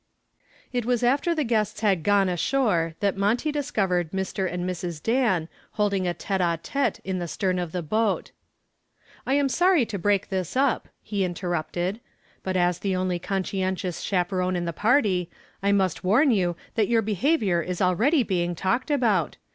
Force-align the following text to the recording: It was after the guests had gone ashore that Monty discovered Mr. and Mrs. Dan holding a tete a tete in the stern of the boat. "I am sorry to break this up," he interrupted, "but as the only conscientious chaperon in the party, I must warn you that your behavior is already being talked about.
It 0.73 0.83
was 0.83 1.03
after 1.03 1.35
the 1.35 1.43
guests 1.43 1.81
had 1.81 2.01
gone 2.01 2.27
ashore 2.27 2.95
that 3.01 3.15
Monty 3.15 3.51
discovered 3.51 4.09
Mr. 4.09 4.51
and 4.51 4.67
Mrs. 4.67 4.99
Dan 5.03 5.47
holding 5.73 6.07
a 6.07 6.13
tete 6.15 6.41
a 6.41 6.57
tete 6.57 6.99
in 7.03 7.19
the 7.19 7.27
stern 7.27 7.59
of 7.59 7.71
the 7.71 7.83
boat. 7.83 8.31
"I 9.27 9.35
am 9.35 9.47
sorry 9.47 9.85
to 9.85 9.99
break 9.99 10.29
this 10.29 10.57
up," 10.57 10.89
he 11.03 11.23
interrupted, 11.23 11.99
"but 12.41 12.57
as 12.57 12.79
the 12.79 12.95
only 12.95 13.19
conscientious 13.19 13.99
chaperon 13.99 14.55
in 14.55 14.65
the 14.65 14.73
party, 14.73 15.29
I 15.61 15.71
must 15.71 16.03
warn 16.03 16.31
you 16.31 16.55
that 16.73 16.87
your 16.89 17.03
behavior 17.03 17.61
is 17.61 17.79
already 17.79 18.23
being 18.23 18.55
talked 18.55 18.89
about. 18.89 19.37